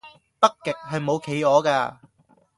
[0.39, 2.01] 北極係冇企鵝架